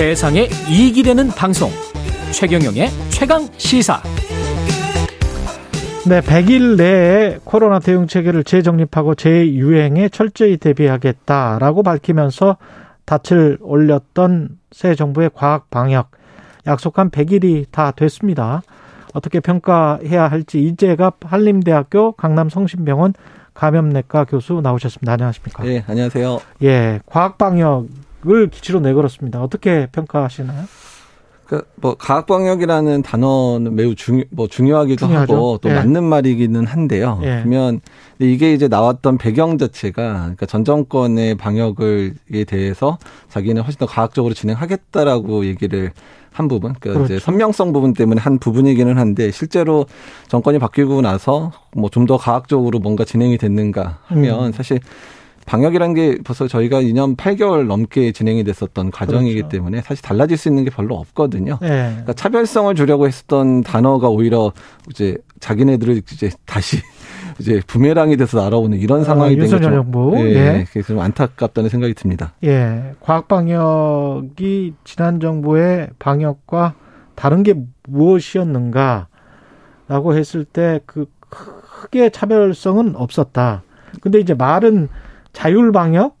세상에 0.00 0.48
이익이 0.70 1.02
되는 1.02 1.28
방송 1.28 1.68
최경영의 2.32 2.88
최강 3.10 3.46
시사 3.58 4.00
네, 6.08 6.22
100일 6.22 6.78
내에 6.78 7.38
코로나 7.44 7.80
대응 7.80 8.06
체계를 8.06 8.44
재정립하고 8.44 9.14
재유행에 9.14 10.08
철저히 10.08 10.56
대비하겠다라고 10.56 11.82
밝히면서 11.82 12.56
닻을 13.04 13.58
올렸던 13.60 14.56
새 14.72 14.94
정부의 14.94 15.32
과학 15.34 15.68
방역 15.68 16.12
약속한 16.66 17.10
100일이 17.10 17.66
다 17.70 17.90
됐습니다. 17.90 18.62
어떻게 19.12 19.40
평가해야 19.40 20.28
할지 20.28 20.62
이재갑 20.62 21.30
한림대학교 21.30 22.12
강남성심병원 22.12 23.12
감염내과 23.52 24.24
교수 24.24 24.62
나오셨습니다. 24.62 25.12
안녕하십니까? 25.12 25.66
예, 25.66 25.84
안녕하세요. 25.86 26.40
예, 26.62 27.00
과학 27.04 27.36
방역 27.36 27.88
을 28.26 28.48
기치로 28.50 28.80
내걸었습니다. 28.80 29.42
어떻게 29.42 29.88
평가하시나요? 29.92 30.64
그, 31.46 31.62
뭐, 31.76 31.96
과학 31.98 32.26
방역이라는 32.26 33.02
단어는 33.02 33.74
매우 33.74 33.96
중요, 33.96 34.22
뭐, 34.30 34.46
중요하기도 34.46 35.06
중요하죠. 35.06 35.34
하고, 35.34 35.58
또 35.60 35.68
예. 35.70 35.74
맞는 35.74 36.04
말이기는 36.04 36.64
한데요. 36.66 37.18
예. 37.24 37.38
그러면, 37.42 37.80
이게 38.20 38.52
이제 38.54 38.68
나왔던 38.68 39.18
배경 39.18 39.58
자체가, 39.58 40.12
그러니까 40.12 40.46
전 40.46 40.64
정권의 40.64 41.34
방역을에 41.36 42.44
대해서 42.46 42.98
자기는 43.30 43.62
훨씬 43.62 43.78
더 43.80 43.86
과학적으로 43.86 44.32
진행하겠다라고 44.34 45.44
얘기를 45.46 45.90
한 46.32 46.46
부분, 46.46 46.74
그러니까 46.78 47.04
이제 47.04 47.14
그렇죠. 47.14 47.24
선명성 47.24 47.72
부분 47.72 47.94
때문에 47.94 48.20
한 48.20 48.38
부분이기는 48.38 48.96
한데, 48.96 49.32
실제로 49.32 49.86
정권이 50.28 50.60
바뀌고 50.60 51.00
나서 51.00 51.50
뭐 51.74 51.88
좀 51.90 52.06
더 52.06 52.16
과학적으로 52.16 52.78
뭔가 52.78 53.04
진행이 53.04 53.38
됐는가 53.38 53.98
하면, 54.04 54.44
음. 54.46 54.52
사실 54.52 54.78
방역이라는 55.50 55.94
게 55.94 56.18
벌써 56.22 56.46
저희가 56.46 56.80
2년 56.80 57.16
8개월 57.16 57.66
넘게 57.66 58.12
진행이 58.12 58.44
됐었던 58.44 58.92
과정이기 58.92 59.34
그렇죠. 59.34 59.48
때문에 59.48 59.80
사실 59.80 60.00
달라질 60.00 60.36
수 60.36 60.48
있는 60.48 60.62
게 60.62 60.70
별로 60.70 60.94
없거든요. 60.94 61.58
예. 61.62 61.66
그러니까 61.66 62.12
차별성을 62.12 62.72
주려고 62.76 63.08
했었던 63.08 63.64
단어가 63.64 64.08
오히려 64.08 64.52
이제 64.90 65.16
자기네들을 65.40 66.02
이제 66.12 66.30
다시 66.46 66.76
이제 67.40 67.60
부메랑이 67.66 68.16
돼서 68.16 68.40
날아오는 68.40 68.78
이런 68.78 69.02
상황이 69.02 69.34
된 69.34 69.40
어, 69.40 69.42
윤석열 69.42 69.70
게 69.70 69.76
정부. 69.76 70.12
좀, 70.16 70.20
예. 70.28 70.34
예, 70.34 70.66
그래서 70.70 70.86
좀 70.86 71.00
안타깝다는 71.00 71.68
생각이 71.68 71.94
듭니다. 71.94 72.32
예, 72.44 72.92
과학 73.00 73.26
방역이 73.26 74.74
지난 74.84 75.18
정부의 75.18 75.88
방역과 75.98 76.74
다른 77.16 77.42
게 77.42 77.54
무엇이었는가라고 77.88 79.08
했을 80.14 80.44
때 80.44 80.78
그 80.86 81.06
크게 81.28 82.10
차별성은 82.10 82.94
없었다. 82.94 83.64
근데 84.00 84.20
이제 84.20 84.34
말은 84.34 84.88
자율 85.32 85.72
방역, 85.72 86.16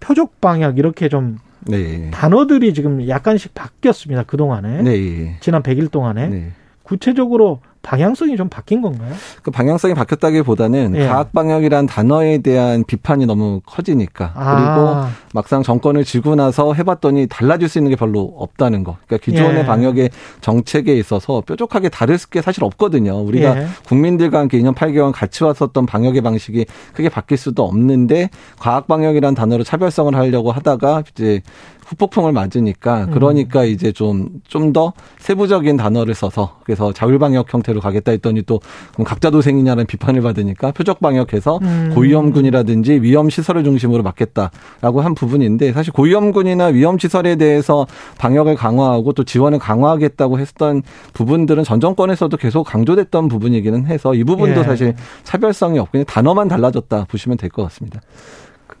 표적 0.00 0.40
방역 0.40 0.78
이렇게 0.78 1.08
좀 1.08 1.38
네. 1.60 2.10
단어들이 2.10 2.74
지금 2.74 3.06
약간씩 3.08 3.54
바뀌었습니다. 3.54 4.24
그 4.24 4.36
동안에. 4.36 4.82
네. 4.82 4.90
예. 4.92 5.36
지난 5.40 5.62
100일 5.62 5.90
동안에. 5.90 6.28
네. 6.28 6.52
구체적으로 6.82 7.60
방향성이 7.86 8.36
좀 8.36 8.48
바뀐 8.48 8.82
건가요? 8.82 9.14
그 9.42 9.52
방향성이 9.52 9.94
바뀌었다기보다는 9.94 10.96
예. 10.96 11.06
과학 11.06 11.32
방역이란 11.32 11.86
단어에 11.86 12.38
대한 12.38 12.82
비판이 12.84 13.26
너무 13.26 13.60
커지니까 13.64 14.32
그리고 14.34 14.96
아, 14.96 15.10
막상 15.32 15.62
정권을 15.62 16.04
쥐고 16.04 16.34
나서 16.34 16.74
해봤더니 16.74 17.28
달라질 17.28 17.68
수 17.68 17.78
있는 17.78 17.90
게 17.90 17.96
별로 17.96 18.34
없다는 18.38 18.82
거. 18.82 18.96
그러니까 19.06 19.24
기존의 19.24 19.58
예. 19.60 19.66
방역의 19.66 20.10
정책에 20.40 20.94
있어서 20.96 21.42
뾰족하게 21.42 21.88
다를 21.88 22.16
게 22.30 22.42
사실 22.42 22.64
없거든요. 22.64 23.20
우리가 23.20 23.56
예. 23.56 23.66
국민들과 23.86 24.40
함께 24.40 24.58
2년 24.58 24.74
8개월 24.74 25.12
같이 25.12 25.44
왔었던 25.44 25.86
방역의 25.86 26.22
방식이 26.22 26.66
크게 26.94 27.08
바뀔 27.08 27.38
수도 27.38 27.64
없는데 27.64 28.30
과학 28.58 28.88
방역이란 28.88 29.34
단어로 29.34 29.62
차별성을 29.62 30.12
하려고 30.16 30.50
하다가 30.50 31.04
이제 31.12 31.42
후폭풍을 31.86 32.32
맞으니까 32.32 33.04
음. 33.04 33.10
그러니까 33.12 33.64
이제 33.64 33.92
좀 33.92 34.40
좀 34.48 34.72
더 34.72 34.92
세부적인 35.18 35.76
단어를 35.76 36.14
써서 36.14 36.58
그래서 36.64 36.92
자율 36.92 37.18
방역 37.18 37.52
형태로 37.52 37.80
가겠다 37.80 38.10
했더니 38.12 38.42
또 38.42 38.60
그럼 38.92 39.04
각자 39.04 39.30
도생이냐는 39.30 39.86
비판을 39.86 40.22
받으니까 40.22 40.72
표적 40.72 41.00
방역해서 41.00 41.60
음. 41.62 41.92
고위험군이라든지 41.94 42.94
위험 43.02 43.30
시설을 43.30 43.62
중심으로 43.64 44.02
막겠다라고 44.02 45.00
한 45.00 45.14
부분인데 45.14 45.72
사실 45.72 45.92
고위험군이나 45.92 46.66
위험 46.66 46.98
시설에 46.98 47.36
대해서 47.36 47.86
방역을 48.18 48.56
강화하고 48.56 49.12
또 49.12 49.24
지원을 49.24 49.58
강화하겠다고 49.58 50.38
했던 50.40 50.82
부분들은 51.12 51.62
전 51.64 51.80
정권에서도 51.80 52.36
계속 52.36 52.64
강조됐던 52.64 53.28
부분이기는 53.28 53.86
해서 53.86 54.14
이 54.14 54.24
부분도 54.24 54.60
예. 54.60 54.64
사실 54.64 54.94
차별성이 55.22 55.78
없고 55.78 55.92
그냥 55.92 56.04
단어만 56.06 56.48
달라졌다 56.48 57.06
보시면 57.08 57.38
될 57.38 57.50
것 57.50 57.62
같습니다. 57.64 58.00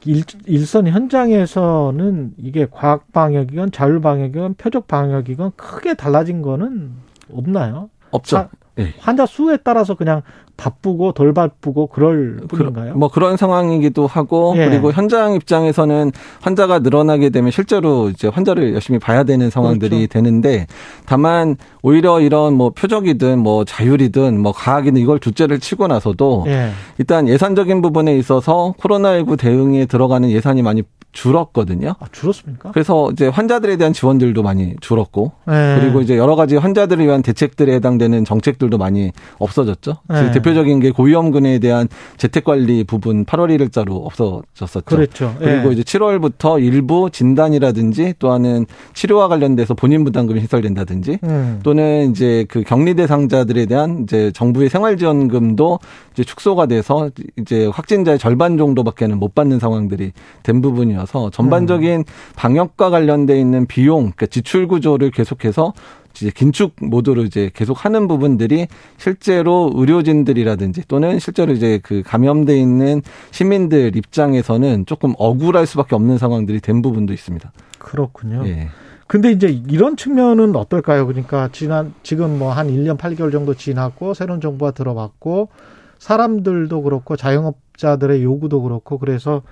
일, 0.06 0.22
일선 0.46 0.86
현장에서는 0.86 2.34
이게 2.38 2.66
과학 2.70 3.12
방역이건 3.12 3.72
자율 3.72 4.00
방역이건 4.00 4.54
표적 4.54 4.86
방역이건 4.86 5.52
크게 5.56 5.94
달라진 5.94 6.42
거는 6.42 6.92
없나요? 7.32 7.90
없죠. 8.16 8.36
자, 8.36 8.48
예. 8.78 8.92
환자 8.98 9.24
수에 9.24 9.56
따라서 9.64 9.94
그냥 9.94 10.22
바쁘고 10.56 11.12
덜 11.12 11.34
바쁘고 11.34 11.88
그럴 11.88 12.38
뿐인가요? 12.48 12.94
뭐 12.94 13.08
그런 13.08 13.36
상황이기도 13.36 14.06
하고 14.06 14.54
예. 14.56 14.66
그리고 14.68 14.90
현장 14.90 15.34
입장에서는 15.34 16.12
환자가 16.40 16.78
늘어나게 16.78 17.30
되면 17.30 17.50
실제로 17.50 18.08
이제 18.08 18.28
환자를 18.28 18.74
열심히 18.74 18.98
봐야 18.98 19.24
되는 19.24 19.50
상황들이 19.50 19.96
그렇죠. 19.96 20.12
되는데 20.12 20.66
다만 21.04 21.56
오히려 21.82 22.20
이런 22.20 22.54
뭐 22.54 22.70
표적이든 22.70 23.38
뭐 23.38 23.64
자율이든 23.64 24.40
뭐 24.40 24.52
과학이든 24.52 25.00
이걸 25.00 25.18
둘째를 25.18 25.58
치고 25.60 25.88
나서도 25.88 26.44
예. 26.46 26.70
일단 26.98 27.28
예산적인 27.28 27.82
부분에 27.82 28.16
있어서 28.16 28.74
코로나19 28.78 29.38
대응에 29.38 29.86
들어가는 29.86 30.30
예산이 30.30 30.62
많이 30.62 30.82
줄었거든요. 31.16 31.94
아, 31.98 32.06
줄었습니까? 32.12 32.72
그래서 32.72 33.10
이제 33.10 33.26
환자들에 33.26 33.78
대한 33.78 33.94
지원들도 33.94 34.42
많이 34.42 34.74
줄었고 34.80 35.32
예. 35.48 35.78
그리고 35.80 36.02
이제 36.02 36.18
여러 36.18 36.36
가지 36.36 36.56
환자들을 36.56 37.04
위한 37.04 37.22
대책들에 37.22 37.74
해당되는 37.76 38.26
정책들도 38.26 38.76
많이 38.76 39.12
없어졌죠. 39.38 39.96
네. 40.10 40.30
대표적인 40.32 40.78
게 40.80 40.90
고위험군에 40.90 41.58
대한 41.58 41.88
재택 42.18 42.44
관리 42.44 42.84
부분 42.84 43.24
8월 43.24 43.48
1일자로 43.56 44.04
없어졌었죠. 44.04 44.84
그랬죠. 44.84 45.34
그리고 45.38 45.70
예. 45.70 45.72
이제 45.72 45.82
7월부터 45.82 46.62
일부 46.62 47.08
진단이라든지 47.10 48.14
또는 48.18 48.66
치료와 48.92 49.28
관련돼서 49.28 49.72
본인 49.72 50.04
부담금이 50.04 50.40
해설된다든지 50.40 51.20
음. 51.24 51.60
또는 51.62 52.10
이제 52.10 52.44
그 52.48 52.62
격리 52.62 52.94
대상자들에 52.94 53.64
대한 53.64 54.02
이제 54.02 54.30
정부의 54.34 54.68
생활지원금도 54.68 55.78
이제 56.16 56.24
축소가 56.24 56.64
돼서 56.64 57.10
이제 57.36 57.66
확진자의 57.66 58.18
절반 58.18 58.56
정도밖에는 58.56 59.18
못 59.18 59.34
받는 59.34 59.58
상황들이 59.58 60.12
된 60.42 60.60
부분이어서 60.62 61.28
전반적인 61.28 62.04
방역과 62.36 62.88
관련돼 62.88 63.38
있는 63.38 63.66
비용, 63.66 64.12
그러니까 64.12 64.24
지출 64.26 64.66
구조를 64.66 65.10
계속해서 65.10 65.74
이제 66.14 66.30
긴축 66.34 66.76
모드로 66.80 67.24
이제 67.24 67.50
계속 67.52 67.84
하는 67.84 68.08
부분들이 68.08 68.66
실제로 68.96 69.70
의료진들이라든지 69.74 70.88
또는 70.88 71.18
실제로 71.18 71.52
이제 71.52 71.78
그 71.82 72.02
감염돼 72.02 72.58
있는 72.58 73.02
시민들 73.30 73.94
입장에서는 73.94 74.86
조금 74.86 75.12
억울할 75.18 75.66
수밖에 75.66 75.94
없는 75.94 76.16
상황들이 76.16 76.60
된 76.60 76.80
부분도 76.80 77.12
있습니다. 77.12 77.52
그렇군요. 77.78 78.42
예. 78.46 78.68
근데 79.06 79.30
이제 79.30 79.48
이런 79.68 79.98
측면은 79.98 80.56
어떨까요? 80.56 81.06
그러니까 81.06 81.50
지난 81.52 81.92
지금 82.02 82.38
뭐 82.38 82.52
한 82.52 82.68
1년 82.68 82.96
8개월 82.96 83.30
정도 83.30 83.52
지났고 83.52 84.14
새로운 84.14 84.40
정부가 84.40 84.70
들어봤고 84.70 85.50
사람들도 85.98 86.82
그렇고 86.82 87.16
자영업자들의 87.16 88.22
요구도 88.22 88.62
그렇고 88.62 88.98
그래서 88.98 89.42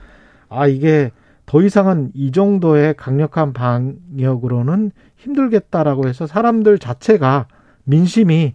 아 0.49 0.67
이게 0.67 1.11
더 1.47 1.63
이상은 1.63 2.11
이 2.15 2.33
정도의 2.33 2.95
강력한 2.95 3.53
방역으로는 3.53 4.93
힘들겠다라고 5.17 6.09
해서 6.09 6.27
사람들 6.27 6.79
자체가 6.79 7.47
민심이 7.85 8.55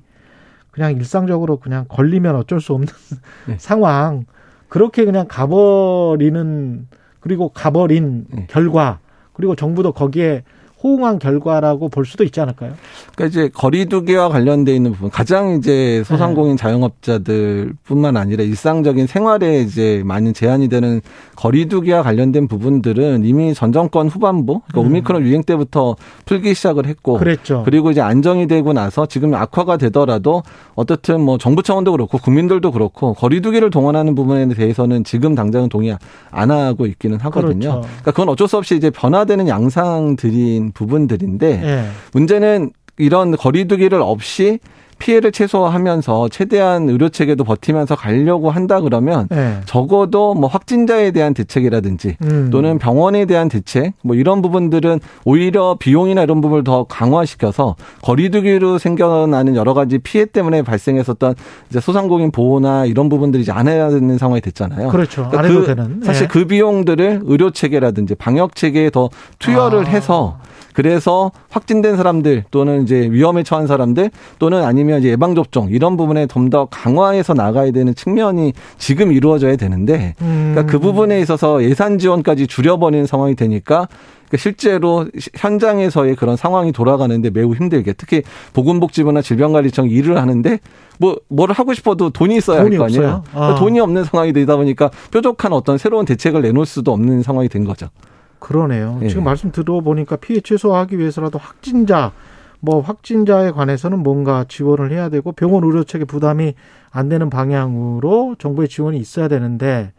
그냥 0.71 0.93
일상적으로 0.93 1.57
그냥 1.57 1.85
걸리면 1.87 2.35
어쩔 2.35 2.61
수 2.61 2.73
없는 2.73 2.87
네. 3.47 3.55
상황 3.57 4.25
그렇게 4.67 5.05
그냥 5.05 5.25
가버리는 5.27 6.87
그리고 7.19 7.49
가버린 7.49 8.25
네. 8.29 8.47
결과 8.49 8.99
그리고 9.33 9.55
정부도 9.55 9.91
거기에 9.93 10.43
호응한 10.81 11.19
결과라고 11.19 11.89
볼 11.89 12.05
수도 12.05 12.23
있지 12.23 12.39
않을까요? 12.39 12.73
그러니까 13.15 13.25
이제 13.25 13.49
거리두기와 13.53 14.29
관련돼 14.29 14.73
있는 14.73 14.93
부분 14.93 15.09
가장 15.09 15.51
이제 15.51 16.03
소상공인 16.05 16.55
자영업자들뿐만 16.55 18.15
아니라 18.15 18.43
일상적인 18.43 19.07
생활에 19.07 19.61
이제 19.61 20.01
많은 20.05 20.33
제한이 20.33 20.69
되는 20.69 21.01
거리두기와 21.35 22.03
관련된 22.03 22.47
부분들은 22.47 23.25
이미 23.25 23.53
전 23.53 23.71
정권 23.73 24.07
후반부 24.07 24.61
그러니까 24.67 24.81
음. 24.81 24.85
오미크론 24.85 25.23
유행 25.23 25.43
때부터 25.43 25.95
풀기 26.25 26.53
시작을 26.53 26.85
했고 26.85 27.17
그랬죠. 27.17 27.63
그리고 27.65 27.91
이제 27.91 28.01
안정이 28.01 28.47
되고 28.47 28.71
나서 28.73 29.05
지금 29.05 29.33
악화가 29.33 29.77
되더라도 29.77 30.43
어떻든 30.75 31.21
뭐 31.21 31.37
정부 31.37 31.61
차원도 31.61 31.91
그렇고 31.91 32.17
국민들도 32.17 32.71
그렇고 32.71 33.13
거리두기를 33.15 33.69
동원하는 33.69 34.15
부분에 34.15 34.47
대해서는 34.53 35.03
지금 35.03 35.35
당장은 35.35 35.69
동의 35.69 35.97
안 36.31 36.51
하고 36.51 36.85
있기는 36.85 37.19
하거든요. 37.19 37.59
그렇죠. 37.59 37.81
그러니까 37.81 38.11
그건 38.11 38.29
어쩔 38.29 38.47
수 38.47 38.57
없이 38.57 38.75
이제 38.75 38.89
변화되는 38.89 39.47
양상들인 39.47 40.68
부분들인데 40.73 41.61
예. 41.63 41.85
문제는 42.13 42.71
이런 42.97 43.35
거리두기를 43.35 44.01
없이 44.01 44.59
피해를 44.99 45.31
최소화하면서 45.31 46.29
최대한 46.29 46.89
의료 46.89 47.09
체계도 47.09 47.45
버티면서 47.45 47.95
가려고 47.95 48.51
한다 48.51 48.81
그러면 48.81 49.27
네. 49.29 49.59
적어도 49.65 50.35
뭐 50.35 50.49
확진자에 50.49 51.11
대한 51.11 51.33
대책이라든지 51.33 52.17
음. 52.21 52.49
또는 52.51 52.77
병원에 52.77 53.25
대한 53.25 53.49
대책 53.49 53.93
뭐 54.03 54.15
이런 54.15 54.41
부분들은 54.41 54.99
오히려 55.25 55.77
비용이나 55.79 56.21
이런 56.23 56.41
부분을 56.41 56.63
더 56.63 56.83
강화시켜서 56.83 57.75
거리두기로 58.03 58.77
생겨나는 58.77 59.55
여러 59.55 59.73
가지 59.73 59.97
피해 59.97 60.25
때문에 60.25 60.61
발생했었던 60.61 61.35
이제 61.69 61.79
소상공인 61.79 62.31
보호나 62.31 62.85
이런 62.85 63.09
부분들이 63.09 63.41
이제 63.41 63.51
안 63.51 63.67
해야 63.67 63.89
되는 63.89 64.17
상황이 64.17 64.41
됐잖아요. 64.41 64.89
그렇죠. 64.89 65.29
그러니까 65.29 65.39
안 65.39 65.45
해도 65.45 65.61
그 65.61 65.65
되는. 65.65 66.01
사실 66.03 66.23
예. 66.23 66.27
그 66.27 66.45
비용들을 66.45 67.21
의료 67.23 67.51
체계라든지 67.51 68.15
방역 68.15 68.55
체계에 68.55 68.89
더 68.89 69.09
투여를 69.39 69.85
아. 69.87 69.89
해서 69.89 70.37
그래서 70.79 71.31
확진된 71.49 71.97
사람들 71.97 72.45
또는 72.51 72.83
이제 72.83 73.09
위험에 73.11 73.43
처한 73.43 73.67
사람들 73.67 74.11
또는 74.39 74.63
아니면 74.63 74.99
이제 75.01 75.09
예방 75.09 75.35
접종 75.35 75.67
이런 75.71 75.97
부분에 75.97 76.25
좀 76.27 76.49
더 76.49 76.65
강화해서 76.71 77.33
나가야 77.33 77.71
되는 77.71 77.93
측면이 77.93 78.53
지금 78.77 79.11
이루어져야 79.11 79.55
되는데 79.57 80.15
그러니까 80.17 80.65
그 80.65 80.77
음. 80.77 80.81
부분에 80.81 81.19
있어서 81.19 81.61
예산 81.63 81.99
지원까지 81.99 82.47
줄여버리는 82.47 83.05
상황이 83.05 83.35
되니까 83.35 83.87
그러니까 84.29 84.37
실제로 84.37 85.05
시- 85.19 85.29
현장에서의 85.35 86.15
그런 86.15 86.37
상황이 86.37 86.71
돌아가는데 86.71 87.29
매우 87.29 87.53
힘들게 87.53 87.91
특히 87.93 88.23
보건복지부나 88.53 89.21
질병관리청 89.21 89.89
일을 89.89 90.17
하는데 90.17 90.59
뭐뭘 90.97 91.51
하고 91.51 91.73
싶어도 91.73 92.09
돈이 92.09 92.37
있어야 92.37 92.61
할 92.61 92.69
거 92.77 92.85
아니에요. 92.85 93.23
아. 93.33 93.55
돈이 93.59 93.79
없는 93.81 94.05
상황이 94.05 94.31
되다 94.33 94.55
보니까 94.55 94.89
뾰족한 95.11 95.51
어떤 95.53 95.77
새로운 95.77 96.05
대책을 96.05 96.41
내놓을 96.41 96.65
수도 96.65 96.93
없는 96.93 97.21
상황이 97.21 97.49
된 97.49 97.65
거죠. 97.65 97.89
그러네요. 98.39 98.99
예. 99.03 99.07
지금 99.09 99.23
말씀 99.23 99.51
들어보니까 99.51 100.15
피해 100.17 100.39
최소화하기 100.39 100.97
위해서라도 100.97 101.37
확진자, 101.37 102.11
뭐 102.59 102.81
확진자에 102.81 103.51
관해서는 103.51 103.99
뭔가 103.99 104.45
지원을 104.47 104.91
해야 104.91 105.09
되고 105.09 105.31
병원 105.31 105.63
의료 105.63 105.83
체계 105.83 106.05
부담이 106.05 106.55
안 106.91 107.09
되는 107.09 107.29
방향으로 107.29 108.35
정부의 108.39 108.67
지원이 108.67 108.97
있어야 108.97 109.27
되는데 109.27 109.93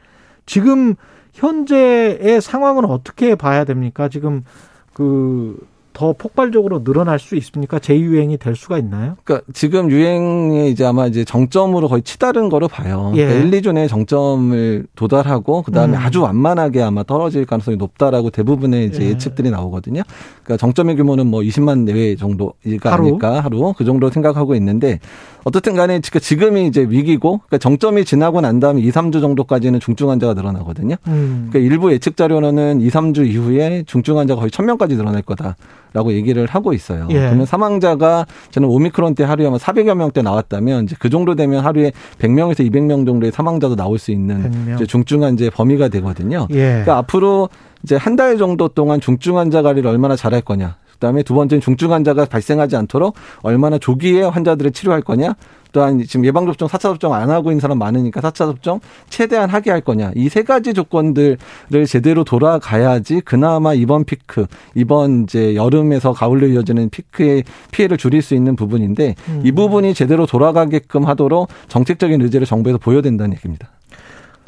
지금 0.46 0.94
현재의 1.32 2.40
상황은 2.40 2.84
어떻게 2.84 3.34
봐야 3.34 3.64
됩니까? 3.64 4.08
지금 4.08 4.44
그 4.92 5.56
더 6.00 6.14
폭발적으로 6.14 6.82
늘어날 6.82 7.18
수 7.18 7.36
있습니까? 7.36 7.78
재유행이 7.78 8.38
될 8.38 8.56
수가 8.56 8.78
있나요? 8.78 9.18
그러니까 9.22 9.46
지금 9.52 9.90
유행에 9.90 10.68
이제 10.68 10.82
아마 10.82 11.06
이제 11.06 11.26
정점으로 11.26 11.88
거의 11.88 12.00
치달은 12.00 12.48
거로 12.48 12.68
봐요. 12.68 13.12
예. 13.16 13.26
그러니까 13.26 13.56
1, 13.58 13.62
2주에 13.62 13.86
정점을 13.86 14.86
도달하고 14.96 15.60
그다음에 15.60 15.98
음. 15.98 16.02
아주 16.02 16.22
완만하게 16.22 16.80
아마 16.80 17.02
떨어질 17.02 17.44
가능성이 17.44 17.76
높다라고 17.76 18.30
대부분의 18.30 18.86
이제 18.86 19.04
예. 19.04 19.08
예측들이 19.10 19.50
나오거든요. 19.50 20.00
그러니까 20.42 20.56
정점의 20.56 20.96
규모는 20.96 21.26
뭐 21.26 21.42
20만 21.42 21.84
내외 21.84 22.16
정도일까 22.16 22.92
하루? 22.92 23.08
아닐까 23.08 23.40
하루 23.40 23.74
그 23.76 23.84
정도 23.84 24.08
생각하고 24.08 24.54
있는데 24.54 25.00
어떻든 25.44 25.74
간에 25.74 26.00
지금이 26.00 26.66
이제 26.66 26.82
위기고 26.88 27.38
그러니까 27.46 27.58
정점이 27.58 28.04
지나고 28.04 28.40
난 28.40 28.60
다음에 28.60 28.80
2, 28.80 28.90
3주 28.90 29.20
정도까지는 29.20 29.80
중증 29.80 30.10
환자가 30.10 30.34
늘어나거든요. 30.34 30.96
음. 31.06 31.48
그러니까 31.50 31.72
일부 31.72 31.92
예측 31.92 32.16
자료로는 32.16 32.80
2, 32.80 32.88
3주 32.88 33.26
이후에 33.26 33.84
중증 33.86 34.18
환자가 34.18 34.40
거의 34.40 34.50
1000명까지 34.50 34.96
늘어날 34.96 35.22
거다라고 35.22 36.12
얘기를 36.12 36.46
하고 36.46 36.72
있어요. 36.72 37.06
예. 37.10 37.14
그러면 37.20 37.46
사망자가 37.46 38.26
저는 38.50 38.68
오미크론 38.68 39.14
때 39.14 39.24
하루에 39.24 39.46
아마 39.46 39.56
400여 39.56 39.94
명대 39.94 40.22
나왔다면 40.22 40.84
이제 40.84 40.96
그 40.98 41.08
정도 41.10 41.34
되면 41.34 41.64
하루에 41.64 41.92
100명에서 42.18 42.68
200명 42.70 43.06
정도의 43.06 43.32
사망자도 43.32 43.76
나올 43.76 43.98
수 43.98 44.10
있는 44.10 44.50
100명. 44.50 44.74
이제 44.76 44.86
중증 44.86 45.22
환자의 45.22 45.50
범위가 45.50 45.88
되거든요. 45.88 46.46
예. 46.50 46.54
그러니까 46.56 46.98
앞으로 46.98 47.48
이제 47.82 47.96
한 47.96 48.14
달 48.16 48.36
정도 48.36 48.68
동안 48.68 49.00
중증 49.00 49.38
환자 49.38 49.62
관리를 49.62 49.88
얼마나 49.88 50.14
잘할 50.14 50.42
거냐. 50.42 50.76
그다음에 51.00 51.22
두 51.22 51.34
번째는 51.34 51.60
중증 51.62 51.92
환자가 51.92 52.26
발생하지 52.26 52.76
않도록 52.76 53.16
얼마나 53.42 53.78
조기에 53.78 54.22
환자들을 54.22 54.70
치료할 54.72 55.00
거냐. 55.00 55.34
또한 55.72 56.02
지금 56.04 56.24
예방 56.26 56.46
접종, 56.46 56.66
4차 56.66 56.80
접종 56.80 57.14
안 57.14 57.30
하고 57.30 57.50
있는 57.52 57.60
사람 57.60 57.78
많으니까 57.78 58.20
4차 58.20 58.34
접종 58.38 58.80
최대한 59.08 59.48
하게 59.48 59.70
할 59.70 59.80
거냐. 59.80 60.10
이 60.16 60.28
세 60.28 60.42
가지 60.42 60.74
조건들을 60.74 61.38
제대로 61.88 62.22
돌아가야지 62.24 63.20
그나마 63.24 63.72
이번 63.74 64.04
피크, 64.04 64.46
이번 64.74 65.24
이제 65.24 65.54
여름에서 65.54 66.12
가을로 66.12 66.48
이어지는 66.48 66.90
피크의 66.90 67.44
피해를 67.70 67.96
줄일 67.96 68.20
수 68.22 68.34
있는 68.34 68.56
부분인데 68.56 69.14
음. 69.28 69.42
이 69.44 69.52
부분이 69.52 69.94
제대로 69.94 70.26
돌아가게끔 70.26 71.04
하도록 71.06 71.48
정책적인 71.68 72.20
의지를 72.20 72.46
정부에서 72.46 72.78
보여야 72.78 73.00
된다는 73.00 73.36
얘기입니다. 73.36 73.68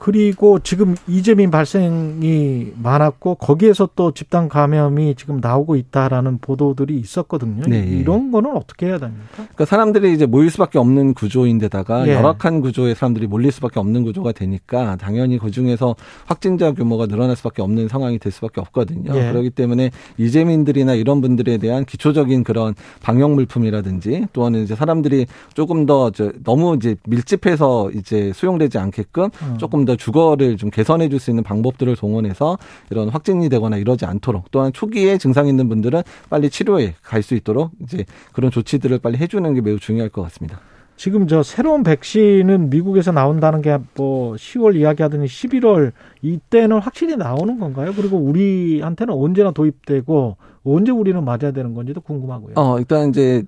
그리고 0.02 0.58
지금 0.58 0.96
이재민 1.06 1.52
발생이 1.52 2.72
많았고 2.74 3.36
거기에서 3.36 3.88
또 3.94 4.10
집단 4.10 4.48
감염이 4.48 5.14
지금 5.14 5.38
나오고 5.40 5.76
있다라는 5.76 6.38
보도들이 6.38 6.98
있었거든요. 6.98 7.62
네. 7.68 7.86
이런 7.86 8.32
거는 8.32 8.56
어떻게 8.56 8.86
해야 8.86 8.98
됩니까? 8.98 9.22
그러니까 9.36 9.64
사람들이 9.64 10.12
이제 10.12 10.26
모일 10.26 10.50
수밖에 10.50 10.80
없는 10.80 11.14
구조인데다가 11.14 12.08
예. 12.08 12.14
열악한 12.14 12.62
구조에 12.62 12.94
사람들이 12.94 13.28
몰릴 13.28 13.52
수밖에 13.52 13.78
없는 13.78 14.02
구조가 14.02 14.32
되니까 14.32 14.96
당연히 14.96 15.38
그 15.38 15.52
중에서 15.52 15.94
확진자 16.26 16.72
규모가 16.72 17.06
늘어날 17.06 17.36
수밖에 17.36 17.62
없는 17.62 17.86
상황이 17.86 18.18
될 18.18 18.32
수밖에 18.32 18.60
없거든요. 18.60 19.14
예. 19.14 19.30
그렇기 19.30 19.50
때문에 19.50 19.92
이재민들이나 20.18 20.94
이런 20.94 21.20
분들에 21.20 21.58
대한 21.58 21.84
기초적인 21.84 22.42
그런 22.42 22.74
방역 23.04 23.34
물품이라든지 23.34 24.26
또는 24.32 24.64
이제 24.64 24.74
사람들이 24.74 25.26
조금 25.54 25.86
더저 25.86 26.32
너무 26.42 26.74
이제 26.74 26.96
밀집해서 27.06 27.92
이제 27.92 28.32
수용되지 28.34 28.78
않게끔 28.78 29.26
어. 29.26 29.56
조금 29.58 29.84
더 29.84 29.91
주거를 29.96 30.56
좀 30.56 30.70
개선해 30.70 31.08
줄 31.08 31.18
수 31.20 31.30
있는 31.30 31.42
방법들을 31.44 31.94
동원해서 31.96 32.58
이런 32.90 33.08
확진이 33.08 33.48
되거나 33.48 33.76
이러지 33.76 34.04
않도록 34.06 34.50
또한 34.50 34.72
초기에 34.72 35.18
증상 35.18 35.46
있는 35.46 35.68
분들은 35.68 36.02
빨리 36.30 36.50
치료에 36.50 36.94
갈 37.02 37.22
수 37.22 37.34
있도록 37.34 37.70
이제 37.82 38.04
그런 38.32 38.50
조치들을 38.50 38.98
빨리 38.98 39.18
해주는 39.18 39.54
게 39.54 39.60
매우 39.60 39.78
중요할 39.78 40.08
것 40.08 40.22
같습니다. 40.22 40.58
지금 40.96 41.26
저 41.26 41.42
새로운 41.42 41.82
백신은 41.82 42.70
미국에서 42.70 43.12
나온다는 43.12 43.62
게 43.62 43.78
뭐 43.96 44.34
10월 44.34 44.76
이야기하더니 44.76 45.26
11월 45.26 45.92
이때는 46.22 46.78
확실히 46.78 47.16
나오는 47.16 47.58
건가요? 47.58 47.92
그리고 47.96 48.18
우리한테는 48.18 49.14
언제나 49.14 49.50
도입되고 49.52 50.36
언제 50.64 50.92
우리는 50.92 51.24
맞아야 51.24 51.50
되는 51.52 51.74
건지도 51.74 52.00
궁금하고요. 52.02 52.54
어, 52.56 52.78
일단 52.78 53.08
이제 53.08 53.42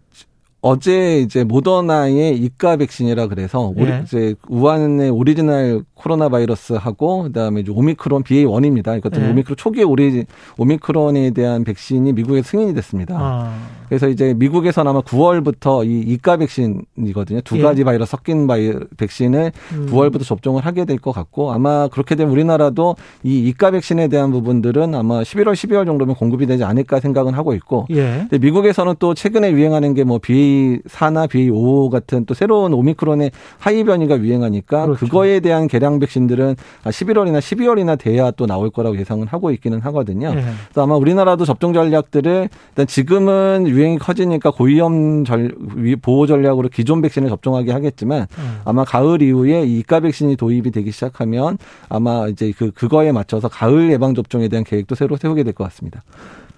어제 0.66 1.20
이제 1.20 1.44
모더나의 1.44 2.38
이가 2.38 2.76
백신이라 2.78 3.26
그래서 3.26 3.70
우리 3.76 3.90
예. 3.90 4.00
이제 4.02 4.34
우한의 4.48 5.10
오리지널 5.10 5.84
코로나 5.92 6.30
바이러스하고 6.30 7.24
그다음에 7.24 7.60
이제 7.60 7.70
오미크론 7.70 8.22
BA1입니다. 8.22 8.96
이것도 8.96 9.20
예. 9.20 9.28
오미크론 9.28 9.58
초기에 9.58 9.82
오리 9.82 10.24
오미크론에 10.56 11.32
대한 11.32 11.64
백신이 11.64 12.14
미국에 12.14 12.40
승인이 12.40 12.72
됐습니다. 12.72 13.14
아, 13.20 13.54
그래서 13.94 14.08
이제 14.08 14.34
미국에서는 14.36 14.90
아마 14.90 15.00
9월부터 15.02 15.86
이 15.86 16.00
이가 16.00 16.36
백신이거든요. 16.36 17.40
두 17.42 17.58
예. 17.58 17.62
가지 17.62 17.84
바이러스 17.84 18.10
섞인 18.10 18.46
바이 18.46 18.72
백신을 18.96 19.52
음. 19.72 19.86
9월부터 19.90 20.24
접종을 20.24 20.64
하게 20.66 20.84
될 20.84 20.98
것 20.98 21.12
같고 21.12 21.52
아마 21.52 21.88
그렇게 21.88 22.14
되면 22.14 22.32
우리나라도 22.32 22.96
이 23.24 23.38
이가 23.48 23.70
백신에 23.72 24.08
대한 24.08 24.30
부분들은 24.30 24.94
아마 24.94 25.22
11월, 25.22 25.52
12월 25.52 25.84
정도면 25.86 26.14
공급이 26.14 26.46
되지 26.46 26.64
않을까 26.64 27.00
생각은 27.00 27.34
하고 27.34 27.52
있고 27.54 27.86
예. 27.90 28.26
근데 28.28 28.38
미국에서는 28.38 28.94
또 28.98 29.12
최근에 29.14 29.50
유행하는 29.52 29.92
게 29.94 30.04
뭐 30.04 30.18
BA4나 30.18 31.28
BA5 31.28 31.90
같은 31.90 32.24
또 32.26 32.34
새로운 32.34 32.72
오미크론의 32.74 33.30
하이 33.58 33.84
변이가 33.84 34.18
유행하니까 34.18 34.84
그렇죠. 34.86 35.04
그거에 35.06 35.40
대한 35.40 35.66
개량 35.68 35.98
백신들은 35.98 36.56
11월이나 36.84 37.38
12월이나 37.38 37.98
돼야 37.98 38.30
또 38.32 38.46
나올 38.46 38.70
거라고 38.70 38.98
예상은 38.98 39.26
하고 39.26 39.50
있기는 39.50 39.80
하거든요. 39.80 40.28
예. 40.28 40.34
그래서 40.34 40.82
아마 40.82 40.94
우리나라도 40.96 41.44
접종 41.44 41.72
전략들을 41.72 42.48
일단 42.70 42.86
지금은 42.86 43.66
유행 43.68 43.83
이 43.92 43.98
커지니까 43.98 44.50
고위험 44.50 45.24
절, 45.24 45.54
위- 45.76 45.96
보호 45.96 46.26
전략으로 46.26 46.68
기존 46.68 47.02
백신을 47.02 47.28
접종하게 47.28 47.72
하겠지만 47.72 48.26
음. 48.38 48.58
아마 48.64 48.84
가을 48.84 49.20
이후에 49.22 49.64
이 49.66 49.78
이가 49.80 50.00
백신이 50.00 50.36
도입이 50.36 50.70
되기 50.70 50.90
시작하면 50.90 51.58
아마 51.88 52.26
이제 52.28 52.52
그 52.56 52.70
그거에 52.70 53.12
맞춰서 53.12 53.48
가을 53.48 53.90
예방 53.92 54.14
접종에 54.14 54.48
대한 54.48 54.64
계획도 54.64 54.94
새로 54.94 55.16
세우게 55.16 55.42
될 55.44 55.52
것 55.52 55.64
같습니다. 55.64 56.02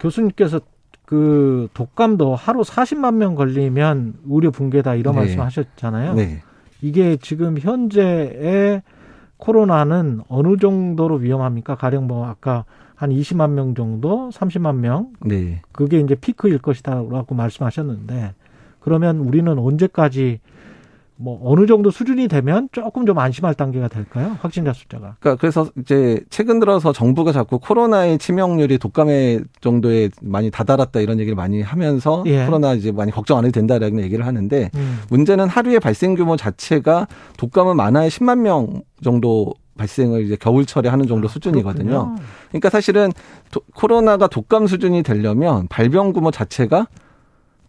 교수님께서 0.01 0.61
그 1.05 1.69
독감도 1.75 2.35
하루 2.35 2.63
40만 2.63 3.15
명 3.15 3.35
걸리면 3.35 4.15
우려 4.29 4.51
붕괴다 4.51 4.95
이런 4.95 5.15
네. 5.15 5.21
말씀하셨잖아요. 5.21 6.15
네. 6.15 6.43
이게 6.83 7.17
지금 7.17 7.59
현재의 7.59 8.83
코로나는 9.39 10.23
어느 10.29 10.57
정도로 10.57 11.17
위험합니까? 11.17 11.77
가령 11.77 12.07
뭐 12.07 12.27
아까 12.27 12.65
한 12.95 13.11
20만 13.11 13.51
명 13.51 13.75
정도, 13.75 14.31
30만 14.31 14.77
명 14.77 15.13
네. 15.21 15.61
그게 15.73 15.99
이제 16.01 16.15
피크일 16.15 16.59
것이다라고 16.59 17.35
말씀하셨는데 17.35 18.35
그러면 18.81 19.19
우리는 19.19 19.59
언제까지 19.59 20.41
뭐 21.19 21.41
어느 21.45 21.67
정도 21.67 21.91
수준이 21.91 22.29
되면 22.29 22.69
조금 22.73 23.07
좀 23.07 23.19
안심할 23.19 23.55
단계가 23.55 23.89
될까요? 23.89 24.37
확진자 24.41 24.73
숫자가. 24.73 25.17
그러니까 25.21 25.41
그래서 25.41 25.69
이제 25.81 26.21
최근 26.29 26.61
들어서 26.61 26.93
정부가 26.93 27.33
자꾸 27.33 27.59
코로나의 27.59 28.19
치명률이 28.19 28.79
독감의 28.79 29.45
정도에 29.61 30.11
많이 30.21 30.51
다다랐다 30.51 31.01
이런 31.01 31.19
얘기를 31.19 31.35
많이 31.35 31.63
하면서 31.63 32.23
예. 32.27 32.45
코로나 32.45 32.75
이제 32.75 32.93
많이 32.93 33.11
걱정 33.13 33.39
안 33.39 33.45
해도 33.45 33.53
된다라는 33.53 34.01
얘기를 34.03 34.27
하는데 34.27 34.71
음. 34.75 35.01
문제는 35.09 35.49
하루의 35.49 35.81
발생 35.81 36.15
규모 36.15 36.37
자체가 36.37 37.07
독감은 37.39 37.77
많아야 37.77 38.09
10만 38.09 38.41
명 38.41 38.83
정도 39.03 39.55
발생을 39.79 40.23
이제 40.25 40.37
겨울철에 40.37 40.89
하는 40.89 41.07
정도 41.07 41.29
수준이거든요. 41.29 41.95
아, 41.95 42.03
그렇군요. 42.05 42.23
그러니까 42.49 42.71
사실은 42.71 43.13
도- 43.51 43.61
코로나가 43.75 44.27
독감 44.27 44.67
수준이 44.67 45.03
되려면 45.03 45.67
발병 45.69 46.13
규모 46.13 46.31
자체가 46.31 46.89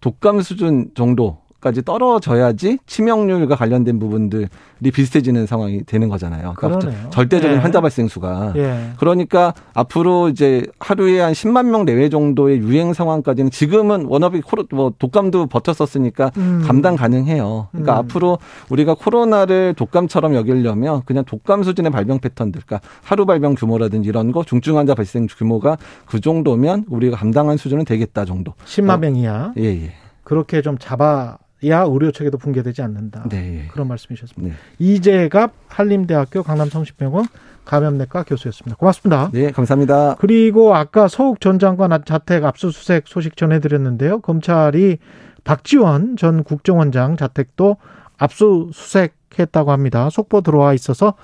독감 0.02 0.42
수준 0.42 0.90
정도까지 0.96 1.47
정도까지 1.68 1.84
떨어져야지 1.84 2.80
치명률과 2.86 3.56
관련된 3.56 4.00
부분들이 4.00 4.48
비슷해지는 4.94 5.46
상황이 5.46 5.84
되는 5.84 6.10
거잖아요. 6.10 6.54
그러니까 6.56 6.80
그러네요. 6.80 7.10
절대적인 7.10 7.58
예. 7.58 7.62
환자 7.62 7.82
발생 7.82 8.08
수가. 8.08 8.54
예. 8.56 8.92
그러니까 8.98 9.54
앞으로 9.74 10.30
이제 10.30 10.66
하루에 10.80 11.20
한 11.20 11.34
10만 11.34 11.70
명 11.70 11.86
내외 11.86 12.10
정도의 12.10 12.60
유행 12.60 12.94
상황까지는 12.94 13.52
지금은 13.52 14.06
워너비 14.06 14.42
코로 14.42 14.66
뭐 14.72 14.94
독감도 14.98 15.48
버텼었으니까 15.48 16.32
음. 16.38 16.64
감당 16.66 16.96
가능해요. 16.96 17.68
그러니까 17.72 17.94
음. 17.94 17.98
앞으로 17.98 18.40
우리가 18.70 18.96
코로나를 18.96 19.74
독감처럼 19.76 20.36
여기려면 20.36 21.02
그냥 21.06 21.24
독감 21.26 21.64
수준의 21.64 21.92
발병 21.92 22.20
패턴들, 22.20 22.62
그러니까 22.66 22.88
하루 23.04 23.26
발병 23.26 23.56
규모라든지 23.56 24.10
이런 24.10 24.32
거 24.32 24.44
중증 24.44 24.78
환자 24.78 24.96
발생 24.96 25.28
규모가 25.28 25.78
그 26.06 26.20
정도면 26.20 26.86
우리가 26.90 27.18
감당한 27.18 27.58
수준은 27.58 27.86
되겠다 27.86 28.26
정도. 28.26 28.54
10만 28.66 29.00
명 29.00 29.16
이하 29.16 29.54
예, 29.58 29.66
예. 29.66 29.94
그렇게 30.24 30.62
좀 30.62 30.78
잡아 30.78 31.38
야 31.66 31.82
의료 31.82 32.12
체계도 32.12 32.38
붕괴되지 32.38 32.82
않는다. 32.84 33.28
네, 33.30 33.64
예. 33.64 33.68
그런 33.68 33.88
말씀이셨습니다. 33.88 34.56
네. 34.56 34.60
이재갑 34.78 35.54
한림대학교 35.68 36.44
강남성심병원 36.44 37.26
감염내과 37.66 38.24
교수였습니다. 38.24 38.78
고맙습니다. 38.78 39.30
네, 39.34 39.52
감사합니다. 39.52 40.16
그리고 40.20 40.76
아까 40.76 41.08
서욱 41.08 41.42
전 41.42 41.60
장관 41.60 41.92
자택 42.06 42.46
압수수색 42.46 43.04
소식 43.08 43.36
전해드렸는데요. 43.36 44.22
검찰이 44.22 45.00
박지원 45.44 46.16
전 46.16 46.44
국정원장 46.44 47.18
자택도 47.18 47.78
압수수색했다고 48.18 49.72
합니다. 49.72 50.10
속보 50.10 50.42
들어와 50.42 50.74
있어서 50.74 51.16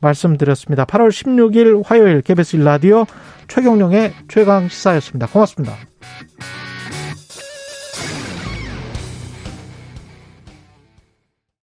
말씀드렸습니다. 0.00 0.84
8월 0.84 1.08
16일 1.08 1.82
화요일 1.84 2.20
KBS 2.22 2.58
1라디오 2.58 3.06
최경령의 3.48 4.12
최강 4.28 4.68
시사였습니다. 4.68 5.26
고맙습니다. 5.26 5.74